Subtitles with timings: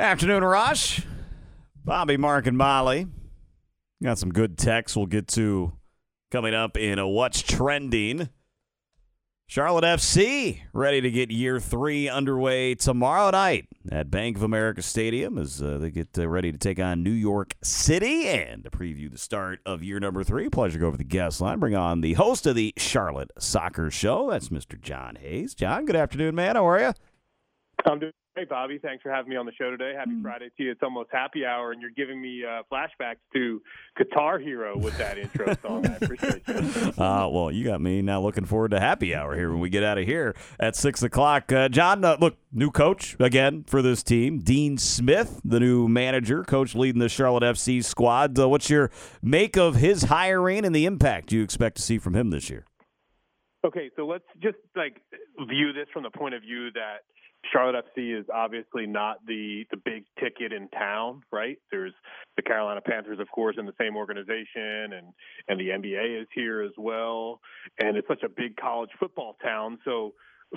[0.00, 1.02] Afternoon, Rush.
[1.84, 3.06] Bobby, Mark, and Molly.
[4.02, 5.74] Got some good texts we'll get to
[6.30, 8.30] coming up in a What's Trending.
[9.46, 15.36] Charlotte FC ready to get year three underway tomorrow night at Bank of America Stadium
[15.36, 19.12] as uh, they get uh, ready to take on New York City and to preview
[19.12, 20.48] the start of year number three.
[20.48, 21.58] Pleasure to go over the guest line.
[21.58, 24.30] Bring on the host of the Charlotte Soccer Show.
[24.30, 24.80] That's Mr.
[24.80, 25.54] John Hayes.
[25.54, 26.56] John, good afternoon, man.
[26.56, 26.92] How are you?
[27.84, 28.78] I'm doing Hey, Bobby.
[28.78, 29.92] Thanks for having me on the show today.
[29.94, 30.22] Happy mm.
[30.22, 30.70] Friday to you.
[30.70, 33.60] It's almost happy hour, and you're giving me uh, flashbacks to
[33.98, 35.86] Guitar Hero with that intro song.
[35.86, 36.54] I appreciate you.
[36.96, 39.84] Uh, well, you got me now looking forward to happy hour here when we get
[39.84, 41.52] out of here at 6 o'clock.
[41.52, 44.38] Uh, John, uh, look, new coach again for this team.
[44.38, 48.38] Dean Smith, the new manager, coach leading the Charlotte FC squad.
[48.38, 52.16] Uh, what's your make of his hiring and the impact you expect to see from
[52.16, 52.64] him this year?
[53.66, 54.96] Okay, so let's just like
[55.46, 57.00] view this from the point of view that–
[57.52, 61.58] Charlotte FC is obviously not the the big ticket in town, right?
[61.70, 61.94] There's
[62.36, 65.12] the Carolina Panthers, of course, in the same organization, and
[65.48, 67.40] and the NBA is here as well,
[67.78, 69.78] and it's such a big college football town.
[69.84, 70.14] So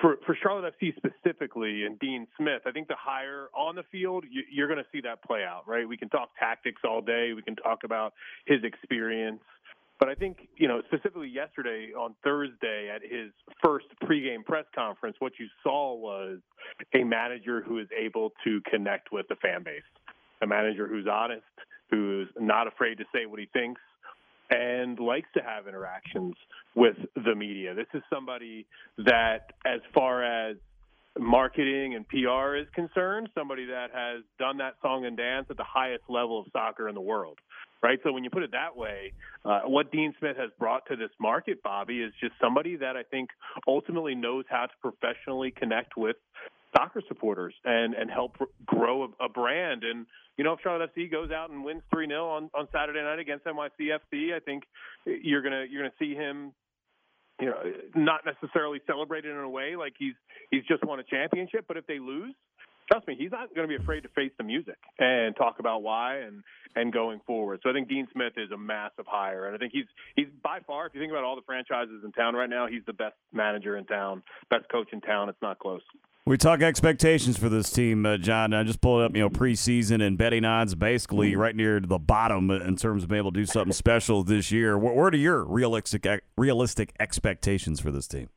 [0.00, 4.24] for for Charlotte FC specifically and Dean Smith, I think the hire on the field,
[4.30, 5.88] you, you're going to see that play out, right?
[5.88, 7.32] We can talk tactics all day.
[7.34, 8.12] We can talk about
[8.46, 9.40] his experience.
[9.98, 13.32] But I think, you know, specifically yesterday on Thursday at his
[13.64, 16.38] first pregame press conference, what you saw was
[16.94, 19.82] a manager who is able to connect with the fan base,
[20.42, 21.44] a manager who's honest,
[21.90, 23.80] who's not afraid to say what he thinks,
[24.50, 26.34] and likes to have interactions
[26.74, 27.74] with the media.
[27.74, 28.66] This is somebody
[28.98, 30.56] that, as far as
[31.18, 35.64] marketing and PR is concerned, somebody that has done that song and dance at the
[35.64, 37.38] highest level of soccer in the world
[37.86, 38.00] right?
[38.02, 39.12] So when you put it that way,
[39.44, 43.04] uh, what Dean Smith has brought to this market, Bobby, is just somebody that I
[43.04, 43.30] think
[43.68, 46.16] ultimately knows how to professionally connect with
[46.76, 48.36] soccer supporters and and help
[48.66, 49.84] grow a, a brand.
[49.84, 53.00] And you know, if Charlotte FC goes out and wins three 0 on on Saturday
[53.00, 54.64] night against NYCFC, I think
[55.04, 56.52] you're gonna you're gonna see him.
[57.38, 57.62] You know,
[57.94, 60.14] not necessarily celebrated in a way like he's
[60.50, 62.34] he's just won a championship, but if they lose,
[62.90, 65.82] trust me, he's not going to be afraid to face the music and talk about
[65.82, 66.42] why and
[66.74, 67.60] and going forward.
[67.62, 70.58] So I think Dean Smith is a massive hire, and I think he's he's by
[70.66, 73.14] far, if you think about all the franchises in town right now, he's the best
[73.32, 75.28] manager in town, best coach in town.
[75.28, 75.82] It's not close.
[76.26, 78.52] We talk expectations for this team, uh, John.
[78.52, 82.50] I just pulled up, you know, preseason and betting odds basically right near the bottom
[82.50, 84.76] in terms of being able to do something special this year.
[84.76, 86.04] What, what are your realistic
[86.36, 88.28] realistic expectations for this team?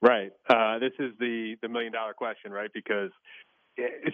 [0.00, 0.30] Right.
[0.48, 2.70] Uh, this is the the million dollar question, right?
[2.72, 3.10] Because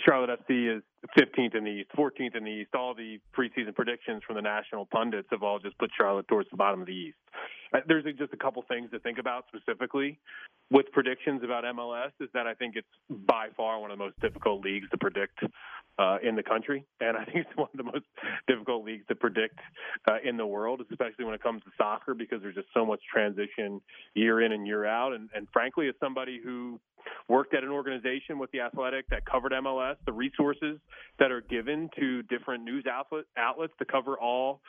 [0.05, 0.83] Charlotte FC is
[1.17, 2.75] 15th in the East, 14th in the East.
[2.75, 6.57] All the preseason predictions from the national pundits have all just put Charlotte towards the
[6.57, 7.17] bottom of the East.
[7.73, 10.19] Uh, there's just a couple things to think about specifically
[10.71, 14.21] with predictions about MLS is that I think it's by far one of the most
[14.21, 15.39] difficult leagues to predict
[15.99, 18.05] uh, in the country, and I think it's one of the most
[18.47, 19.59] difficult leagues to predict
[20.09, 23.01] uh, in the world, especially when it comes to soccer, because there's just so much
[23.13, 23.81] transition
[24.15, 25.13] year in and year out.
[25.13, 26.79] And, and frankly, as somebody who
[27.29, 30.79] worked at an organization with the Athletic that covered MLS, the resources
[31.19, 34.61] that are given to different news outlet, outlets to cover all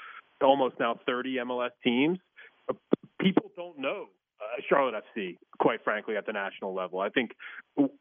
[0.41, 2.17] almost now 30 MLS teams,
[3.19, 4.05] people don't know
[4.41, 6.99] uh, Charlotte FC, quite frankly, at the national level.
[6.99, 7.31] I think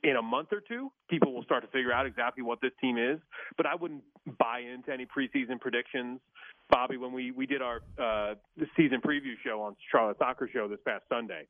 [0.04, 2.96] in a month or two, people will start to figure out exactly what this team
[2.96, 3.18] is.
[3.56, 4.04] But I wouldn't
[4.38, 6.20] buy into any preseason predictions.
[6.70, 8.34] Bobby, when we, we did our uh,
[8.76, 11.46] season preview show on Charlotte Soccer Show this past Sunday,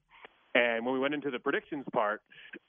[0.58, 2.20] and when we went into the predictions part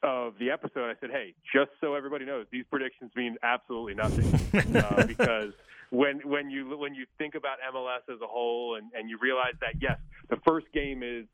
[0.04, 4.28] of the episode, I said, "Hey, just so everybody knows, these predictions mean absolutely nothing
[4.76, 5.54] uh, because
[5.90, 9.54] when when you when you think about MLS as a whole and, and you realize
[9.62, 9.98] that yes,
[10.30, 11.26] the first game is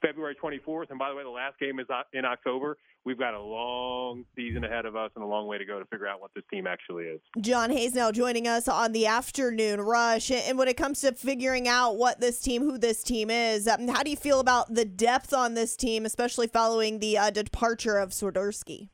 [0.00, 0.90] February 24th.
[0.90, 2.76] And by the way, the last game is in October.
[3.04, 5.84] We've got a long season ahead of us and a long way to go to
[5.86, 7.20] figure out what this team actually is.
[7.40, 10.30] John Hayes now joining us on the afternoon rush.
[10.30, 13.88] And when it comes to figuring out what this team, who this team is, um,
[13.88, 17.98] how do you feel about the depth on this team, especially following the uh, departure
[17.98, 18.88] of Swiderski?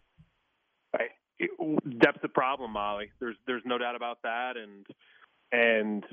[2.00, 3.10] Depth's a problem, Molly.
[3.18, 4.86] There's there's no doubt about that, and
[5.52, 6.04] and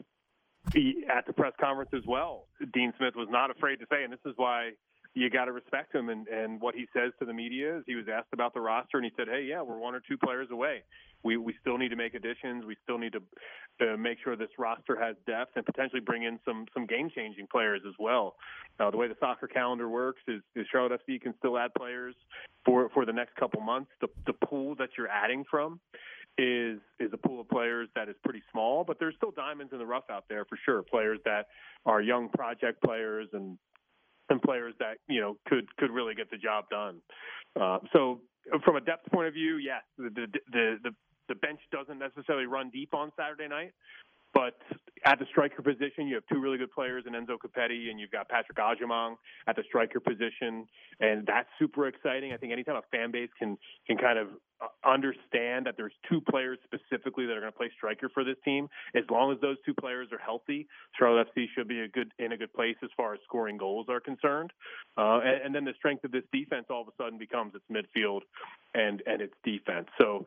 [1.09, 4.19] at the press conference as well, Dean Smith was not afraid to say, and this
[4.25, 4.71] is why
[5.17, 7.95] you got to respect him and, and what he says to the media is he
[7.95, 10.47] was asked about the roster and he said, Hey, yeah, we're one or two players
[10.51, 10.83] away.
[11.23, 12.65] We, we still need to make additions.
[12.65, 13.21] We still need to,
[13.79, 17.47] to make sure this roster has depth and potentially bring in some, some game changing
[17.51, 18.35] players as well.
[18.79, 22.13] Uh, the way the soccer calendar works is, is Charlotte FC can still add players
[22.63, 23.89] for, for the next couple months.
[24.01, 25.79] The, the pool that you're adding from
[26.37, 29.79] is is a pool of players that is pretty small, but there's still diamonds in
[29.79, 30.83] the rough out there for sure.
[30.83, 31.47] Players that
[31.87, 33.57] are young project players and
[34.29, 37.01] and players that you know could could really get the job done.
[37.59, 38.21] Uh, so
[38.63, 40.91] from a depth point of view, yes, the, the the
[41.27, 43.73] the bench doesn't necessarily run deep on Saturday night,
[44.37, 44.53] but
[45.03, 48.11] at the striker position, you have two really good players in Enzo Copetti and you've
[48.11, 49.15] got Patrick Agyemang
[49.47, 50.67] at the striker position,
[50.99, 52.33] and that's super exciting.
[52.33, 53.57] I think anytime a fan base can
[53.87, 54.27] can kind of
[54.61, 58.35] uh, understand that there's two players specifically that are going to play striker for this
[58.43, 60.67] team, as long as those two players are healthy,
[60.97, 63.87] Charlotte FC should be a good in a good place as far as scoring goals
[63.89, 64.51] are concerned.
[64.97, 67.65] Uh, and, and then the strength of this defense all of a sudden becomes its
[67.71, 68.21] midfield
[68.73, 69.87] and and its defense.
[69.97, 70.25] So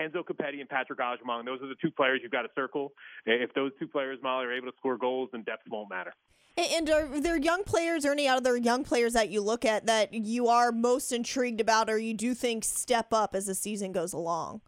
[0.00, 2.92] Enzo Copetti and Patrick Agyemang, those are the two players you've got to circle.
[3.26, 6.12] If those two players, Molly, are able to score goals, then depth won't matter.
[6.56, 10.12] And are there young players or any other young players that you look at that
[10.12, 14.12] you are most intrigued about or you do think step up as the season goes
[14.12, 14.60] along?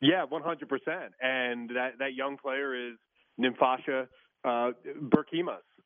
[0.00, 0.62] Yeah, 100%.
[1.20, 2.96] And that, that young player is
[3.40, 4.06] Nimfasha
[4.44, 4.70] uh.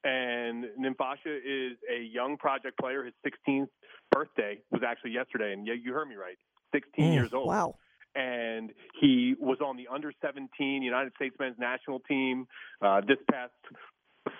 [0.07, 3.05] And Nimfasha is a young project player.
[3.05, 3.69] His 16th
[4.13, 5.53] birthday was actually yesterday.
[5.53, 6.37] And yeah, you heard me right
[6.73, 7.49] 16 mm, years old.
[7.49, 7.75] Wow
[8.15, 8.71] and
[9.01, 12.47] he was on the under 17 United States men's national team
[12.83, 13.53] uh, this past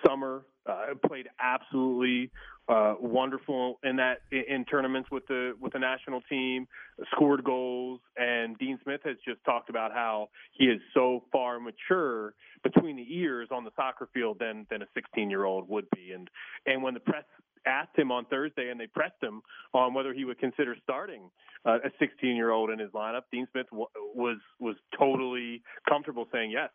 [0.05, 0.43] summer.
[0.67, 2.31] Uh, played absolutely
[2.67, 6.67] uh, wonderful in that in tournaments with the with the national team.
[7.11, 12.33] Scored goals, and Dean Smith has just talked about how he is so far mature
[12.65, 16.11] between the ears on the soccer field than than a 16 year old would be.
[16.11, 16.29] And
[16.65, 17.23] and when the press
[17.65, 19.41] asked him on Thursday and they pressed him
[19.73, 21.29] on whether he would consider starting
[21.65, 26.27] uh, a 16 year old in his lineup, Dean Smith w- was was totally comfortable
[26.33, 26.69] saying yes.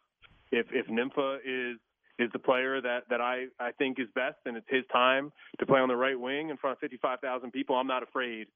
[0.53, 1.77] If if Nympha is
[2.19, 5.67] is the player that that I I think is best, and it's his time to
[5.67, 7.77] play on the right wing in front of 55,000 people.
[7.77, 8.47] I'm not afraid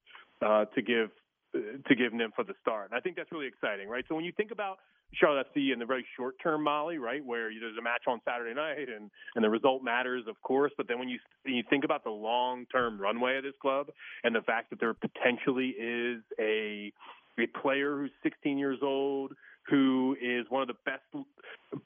[0.40, 1.10] uh, to give
[1.52, 2.90] to give Nympha the start.
[2.90, 4.04] And I think that's really exciting, right?
[4.08, 4.78] So when you think about
[5.12, 8.54] Charlotte FC in the very short term, Molly, right, where there's a match on Saturday
[8.54, 10.72] night and and the result matters, of course.
[10.76, 13.88] But then when you you think about the long term runway of this club
[14.24, 16.92] and the fact that there potentially is a
[17.38, 19.32] a player who's 16 years old
[19.68, 21.26] who is one of the best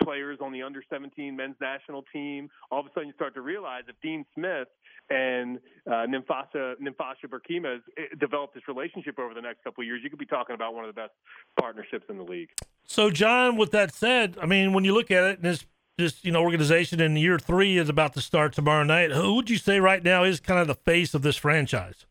[0.02, 2.50] players on the under 17 men's national team.
[2.70, 4.68] All of a sudden, you start to realize if Dean Smith
[5.10, 10.00] and uh, Nimfasha Nimfasha Berchimas eh, develop this relationship over the next couple of years,
[10.02, 11.12] you could be talking about one of the best
[11.58, 12.50] partnerships in the league.
[12.84, 15.64] So, John, with that said, I mean, when you look at it, this
[15.96, 19.12] this you know organization in year three is about to start tomorrow night.
[19.12, 22.06] Who would you say right now is kind of the face of this franchise?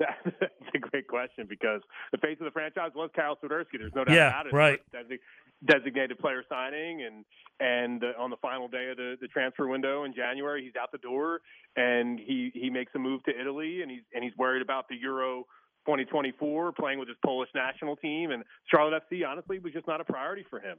[0.90, 1.80] great question because
[2.12, 3.78] the face of the franchise was Karol Swiderski.
[3.78, 4.52] There's no doubt yeah, about it.
[4.52, 4.80] Right.
[5.66, 7.24] Designated player signing, and
[7.60, 10.90] and uh, on the final day of the, the transfer window in January, he's out
[10.90, 11.42] the door,
[11.76, 14.96] and he he makes a move to Italy, and he's and he's worried about the
[14.96, 15.44] Euro
[15.86, 20.04] 2024 playing with his Polish national team and Charlotte FC honestly was just not a
[20.04, 20.76] priority for him.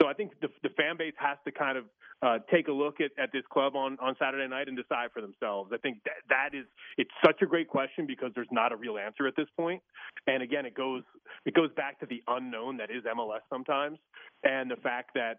[0.00, 1.84] So I think the, the fan base has to kind of
[2.22, 5.20] uh, take a look at, at this club on, on Saturday night and decide for
[5.20, 5.70] themselves.
[5.74, 6.66] I think that, that is
[6.98, 9.82] it's such a great question because there's not a real answer at this point.
[10.26, 11.02] And again, it goes
[11.44, 13.98] it goes back to the unknown that is MLS sometimes
[14.44, 15.38] and the fact that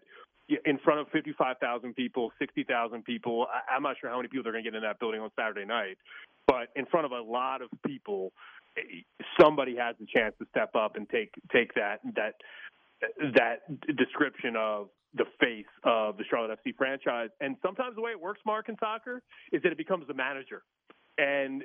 [0.64, 3.46] in front of 55,000 people, 60,000 people.
[3.48, 5.30] I, I'm not sure how many people they're going to get in that building on
[5.38, 5.96] Saturday night,
[6.46, 8.32] but in front of a lot of people,
[9.40, 12.34] somebody has the chance to step up and take take that that
[13.34, 17.30] that description of the face of the Charlotte FC franchise.
[17.40, 20.62] And sometimes the way it works, Mark, in soccer is that it becomes the manager.
[21.16, 21.62] And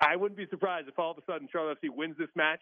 [0.00, 2.60] I wouldn't be surprised if all of a sudden Charlotte FC wins this match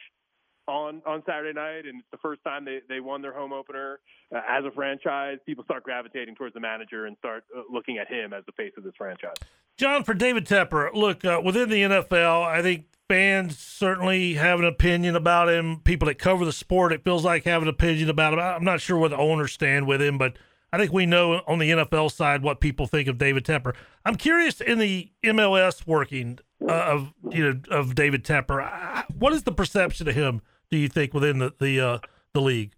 [0.68, 4.00] on on Saturday night, and it's the first time they they won their home opener
[4.34, 5.38] uh, as a franchise.
[5.46, 8.72] People start gravitating towards the manager and start uh, looking at him as the face
[8.76, 9.36] of this franchise.
[9.76, 14.64] John, for David Tepper, look uh, within the NFL, I think fans certainly have an
[14.64, 15.80] opinion about him.
[15.80, 18.40] People that cover the sport, it feels like have an opinion about him.
[18.40, 20.36] I'm not sure where the owners stand with him, but
[20.72, 23.74] I think we know on the NFL side what people think of David Tepper.
[24.04, 29.04] I'm curious in the MLS working uh, of you know of David Tepper.
[29.16, 30.42] What is the perception of him?
[30.70, 31.98] Do you think within the the uh,
[32.32, 32.72] the league?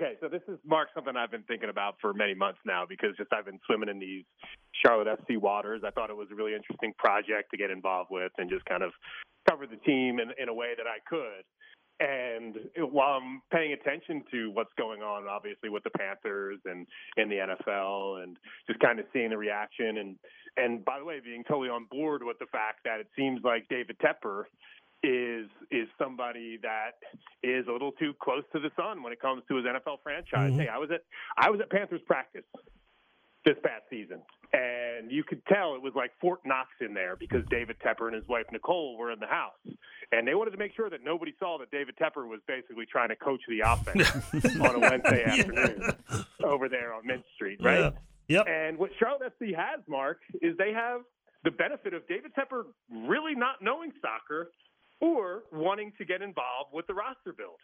[0.00, 3.10] Okay, so this is Mark something I've been thinking about for many months now because
[3.18, 4.24] just I've been swimming in these
[4.82, 5.82] Charlotte FC waters.
[5.84, 8.82] I thought it was a really interesting project to get involved with and just kind
[8.82, 8.92] of
[9.46, 11.44] cover the team in, in a way that I could.
[12.00, 12.56] And
[12.90, 16.86] while I'm paying attention to what's going on, obviously with the Panthers and
[17.18, 20.16] in the NFL, and just kind of seeing the reaction, and
[20.56, 23.68] and by the way, being totally on board with the fact that it seems like
[23.68, 24.44] David Tepper
[25.02, 27.00] is is somebody that
[27.42, 30.50] is a little too close to the sun when it comes to his NFL franchise.
[30.50, 30.60] Mm-hmm.
[30.60, 31.02] Hey, I was at
[31.38, 32.44] I was at Panthers practice
[33.44, 34.20] this past season,
[34.52, 38.14] and you could tell it was like Fort Knox in there because David Tepper and
[38.14, 39.56] his wife Nicole were in the house,
[40.12, 43.08] and they wanted to make sure that nobody saw that David Tepper was basically trying
[43.08, 45.92] to coach the offense on a Wednesday afternoon
[46.44, 47.80] over there on Mint Street, right?
[47.80, 47.90] Yeah.
[48.28, 48.46] Yep.
[48.48, 51.00] And what Charlotte FC has, Mark, is they have
[51.42, 52.62] the benefit of David Tepper
[53.08, 54.50] really not knowing soccer
[55.00, 57.58] or wanting to get involved with the roster build.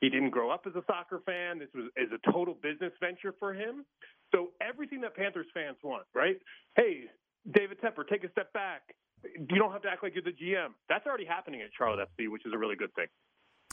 [0.00, 1.58] He didn't grow up as a soccer fan.
[1.58, 3.84] This was is a total business venture for him.
[4.32, 6.36] So everything that Panthers fans want, right?
[6.76, 7.04] Hey,
[7.52, 8.82] David Tepper, take a step back.
[9.24, 10.68] You don't have to act like you're the GM.
[10.88, 13.06] That's already happening at Charlotte FC, which is a really good thing.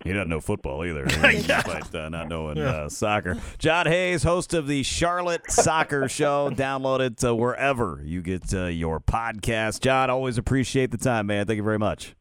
[0.03, 3.37] He doesn't know football either, despite uh, not knowing uh, soccer.
[3.57, 6.51] John Hayes, host of the Charlotte Soccer Show.
[6.51, 9.79] Download it uh, wherever you get uh, your podcast.
[9.79, 11.47] John, always appreciate the time, man.
[11.47, 12.16] Thank you very much.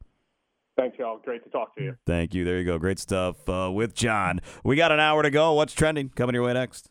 [0.76, 1.18] Thanks, y'all.
[1.24, 1.96] Great to talk to you.
[2.06, 2.44] Thank you.
[2.44, 2.78] There you go.
[2.78, 4.40] Great stuff uh, with John.
[4.62, 5.54] We got an hour to go.
[5.54, 6.10] What's trending?
[6.10, 6.90] Coming your way next.